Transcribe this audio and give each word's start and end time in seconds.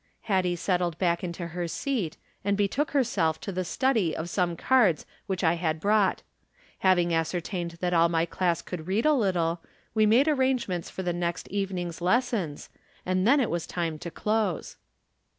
Hattie 0.21 0.55
settled 0.55 0.97
back 0.97 1.23
in 1.23 1.31
her 1.35 1.65
se3t, 1.65 2.13
and 2.43 2.57
betook 2.57 2.89
her 2.89 3.03
self 3.03 3.39
to 3.41 3.51
the 3.51 3.63
study 3.63 4.15
of 4.15 4.31
some 4.31 4.57
cards 4.57 5.05
Avhich 5.29 5.43
I 5.43 5.53
had 5.53 5.79
brought. 5.79 6.23
Having 6.79 7.13
ascertained 7.13 7.77
that 7.81 7.93
all 7.93 8.09
my 8.09 8.25
class 8.25 8.63
could 8.63 8.87
read 8.87 9.05
a 9.05 9.13
little, 9.13 9.61
we 9.93 10.07
made 10.07 10.27
arrangements 10.27 10.89
for 10.89 11.03
the 11.03 11.11
l64 11.11 11.13
From 11.13 11.19
Different 11.19 11.37
Standpoints. 11.37 11.45
next 11.45 11.59
evening's 11.59 12.01
lessons,< 12.01 12.69
and 13.05 13.27
then 13.27 13.39
it 13.39 13.51
was 13.51 13.67
time 13.67 13.99
to 13.99 14.09
close. 14.09 14.77